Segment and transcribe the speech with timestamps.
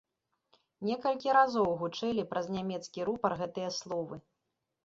[0.89, 4.15] Некалькі разоў гучэлі праз нямецкі рупар гэтыя словы.